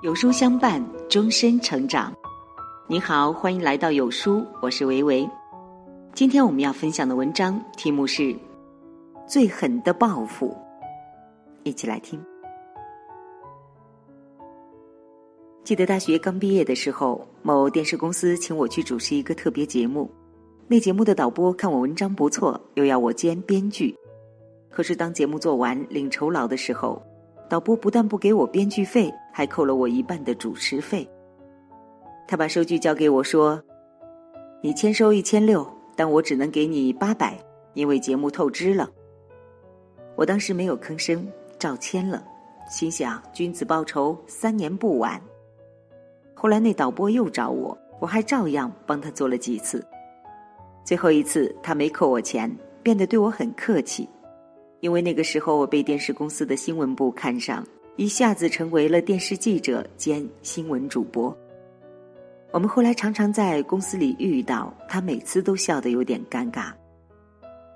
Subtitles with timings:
[0.00, 2.14] 有书相伴，终身成长。
[2.86, 5.28] 你好，欢迎来到有书，我是维维。
[6.14, 8.22] 今天我们要分享的文章题目是
[9.26, 10.50] 《最狠的报复》，
[11.64, 12.24] 一起来听。
[15.64, 20.08] 记得大学刚毕业的时候，某电视公司请我去主持一个特别节目，
[20.68, 23.92] 那节目的导播看我文章不错，又要我兼编剧。
[24.70, 27.02] 可是当节目做完领酬劳的时候，
[27.48, 31.08] 导播不但不给我编剧费，还扣了我一半的主持费。
[32.26, 33.62] 他把收据交给我说
[34.60, 37.38] ：“你签收一千六，但我只能给你八百，
[37.72, 38.90] 因为节目透支了。”
[40.14, 41.26] 我当时没有吭声，
[41.58, 42.22] 照签了，
[42.68, 45.18] 心想君子报仇，三年不晚。
[46.34, 49.82] 后来那导播又找我，我还照样帮他做了几次。
[50.84, 54.06] 最后一次他没扣我钱，变得对我很客气。
[54.80, 61.36] 因为那个时候我被电视公司的新闻部看上，一下子成为了电视记者兼新闻主播。
[62.52, 66.72] 我们后来常常在公司里遇到他，每次都笑得有点尴尬。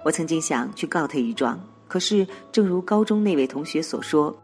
[0.04, 4.34] 我曾经想去告他一状，可是正如高中那位同学所说，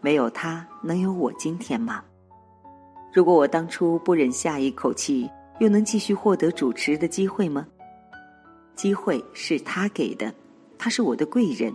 [0.00, 2.02] 没有他能有我今天吗？
[3.12, 7.66] 如果我当初不忍下一口气，又能继续获得主持的机会吗？
[8.74, 10.32] 机会是他给的，
[10.78, 11.72] 他是我的贵人。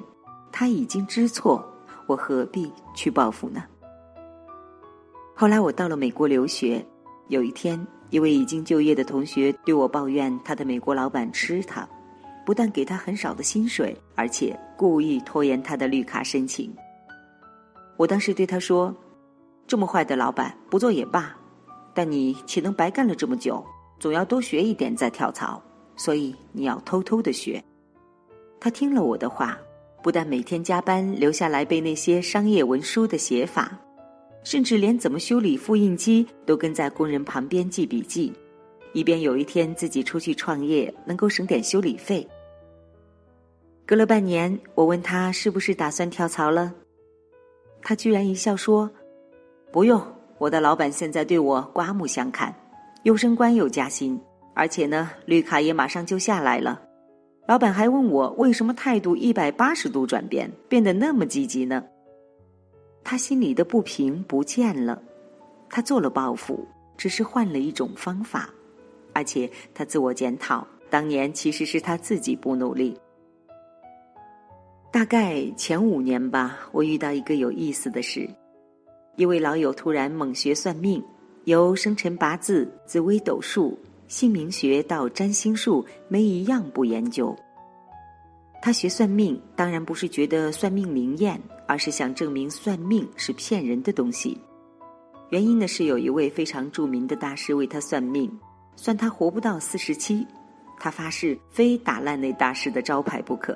[0.60, 1.66] 他已经知错，
[2.06, 3.64] 我何必去报复呢？
[5.34, 6.86] 后来我到了美国留学，
[7.30, 7.80] 有一天，
[8.10, 11.88] 一位已经就业的同学对我抱怨他的美国老板吃他，
[12.46, 16.76] 不但给他很少的薪水，而且故意拖延他的绿卡申请。
[17.96, 18.94] 我当时对他说
[19.66, 21.34] ：“这么坏的老板，不做也罢，
[21.94, 23.66] 但你岂能白干了这么久？
[23.98, 25.64] 总要多学一点再跳槽，
[25.96, 27.64] 所以你要偷偷的学。”
[28.60, 29.58] 他听了我的话。
[30.02, 33.78] 不但每天加班留下来背那些商业文书的写法，
[34.44, 38.32] 甚至连怎么修理复印机都跟在工人旁边记笔记，
[38.94, 42.26] 以便有一天自己出去创业能够省点修理费。
[43.86, 46.74] 隔了半年，我问他是不是打算跳槽了，
[47.82, 48.90] 他居然一笑说
[49.72, 50.02] ：“不用，
[50.38, 52.56] 我的老板现在对我刮目相看，
[53.04, 54.20] 又升官又加薪，
[54.54, 56.82] 而且呢，绿卡也马上就下来了。”
[57.50, 61.84] 老板还问我为什么态度一百八十度转变，变得那么积极呢？
[63.04, 65.02] 他心里的不平不见了，
[65.68, 66.64] 他做了报复，
[66.96, 68.52] 只是换了一种方法，
[69.14, 72.96] 而且他自我检讨，当年其实是他自己不努力。
[74.92, 78.30] 大概前五年吧，我遇到一个有意思的事，
[79.16, 81.04] 一位老友突然猛学算命，
[81.46, 83.76] 由生辰八字、紫微斗数。
[84.10, 87.34] 姓名学到占星术，没一样不研究。
[88.60, 94.36] 他学算命，当然不是觉得算命灵验，而是想证明算命是骗人的东西。
[95.30, 98.30] 原因呢是有一位非常著名的大师为他算命，
[98.76, 100.26] 算他活不到四十七，
[100.80, 103.56] 他发誓非打烂那大师的招牌不可。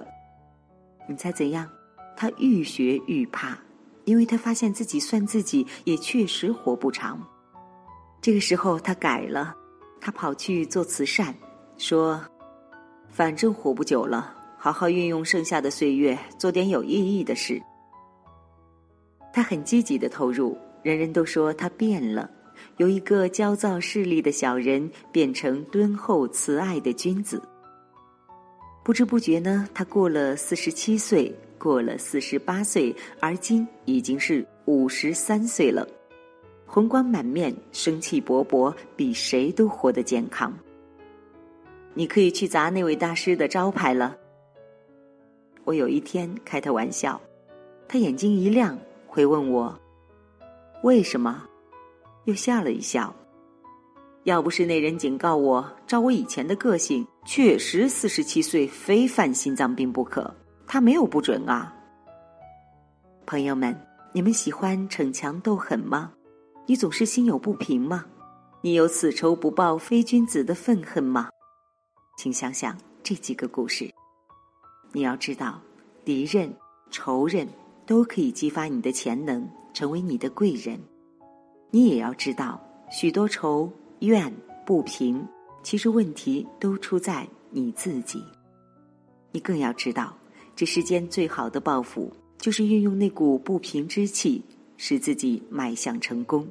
[1.09, 1.67] 你猜怎样？
[2.15, 3.57] 他愈学愈怕，
[4.05, 7.19] 因为他发现自己算自己也确实活不长。
[8.21, 9.57] 这个时候他改了。
[10.05, 11.33] 他跑去做慈善，
[11.77, 12.19] 说
[13.07, 17.61] ：“反正活不久了，好好运用剩下的岁月，做点有意义的事。”
[19.31, 22.29] 他很积极的投入，人人都说他变了，
[22.77, 27.41] 由一个焦躁势利的小人变成敦厚慈爱的君子。
[28.83, 35.87] 不知不觉呢，他过了四十七岁，过了四十八岁，而今已经是五十三岁了。
[36.73, 40.51] 红光满面，生气勃勃，比谁都活得健康。
[41.93, 44.17] 你可以去砸那位大师的招牌了。
[45.65, 47.21] 我有一天开他玩笑，
[47.87, 48.75] 他眼睛一亮，
[49.05, 49.79] 回问我
[50.81, 51.47] ：“为什么？”
[52.25, 53.13] 又笑了一笑。
[54.23, 60.35] 要不是那人警告我，照我以前的个性，确实四十七岁非犯心脏病不可。
[60.65, 61.71] 他没有不准啊。
[63.27, 63.79] 朋友们，
[64.11, 66.11] 你们喜欢逞强斗狠吗？
[66.65, 68.05] 你总是心有不平吗？
[68.61, 71.29] 你有此仇不报非君子的愤恨吗？
[72.17, 73.93] 请想想这几个故事。
[74.93, 75.59] 你要知道，
[76.05, 76.49] 敌人、
[76.89, 77.45] 仇人
[77.85, 80.79] 都可以激发你的潜能，成为你的贵人。
[81.69, 83.69] 你也要知道，许多仇
[83.99, 84.33] 怨
[84.65, 85.27] 不平，
[85.63, 88.23] 其实问题都出在你自己。
[89.33, 90.15] 你更要知道，
[90.55, 94.41] 这世间最好的报复，就是运用那股不平之气。
[94.77, 96.47] 使自己迈向成功，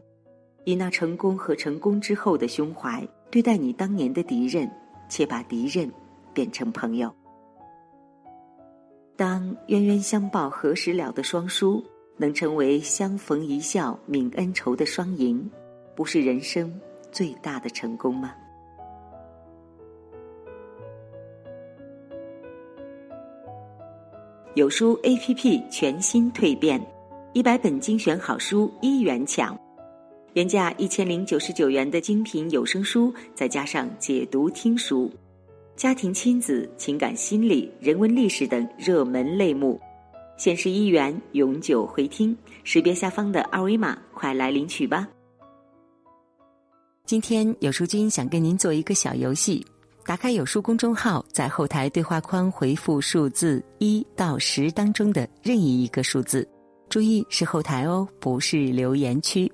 [0.64, 4.70] 以那成功和成功之后的胸怀对待你当年的敌人，
[5.08, 5.90] 且把敌人
[6.32, 7.12] 变成朋友。
[9.16, 11.84] 当冤冤相报何时了的双书
[12.16, 15.50] 能成为相逢一笑泯恩仇的双赢，
[15.94, 16.80] 不是人生
[17.10, 18.34] 最大的成功吗？
[24.54, 26.78] 有书 APP 全新蜕变，
[27.34, 29.58] 一百本精选好书一元抢，
[30.34, 35.10] 原价一千零九十九元的精品有声书，再加上解读听书，
[35.74, 39.80] 家庭亲子、情感心理、人文历史等热门类目，
[40.36, 42.36] 限时一元，永久回听。
[42.64, 45.08] 识别下方的二维码，快来领取吧！
[47.06, 49.64] 今天有书君想跟您做一个小游戏。
[50.04, 56.46] 打开有书公众号，在后台对话框回复数字一到十当中的任意一个数字，
[56.92, 59.50] 注意是后台哦，不是留言区，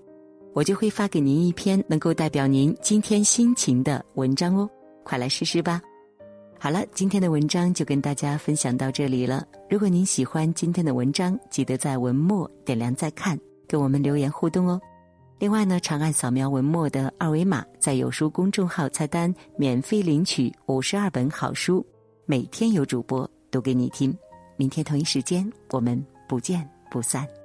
[0.55, 4.69] 我就会发给您一篇能够代表您今天心情的文章哦，
[5.05, 5.81] 快来试试吧。
[6.59, 9.47] 好了，今天的文章就跟大家分享到这里了。
[9.71, 13.39] 如果您喜欢今天的文章，记得在文末点亮再看，
[13.69, 14.81] 跟我们留言互动哦。
[15.39, 21.87] 另外呢，长按扫描文末的二维码，在有书公众号菜单免费领取五十二本好书，
[22.27, 24.13] 每天有主播读给你听。
[24.57, 27.38] 明天同一时间，我们不见不散。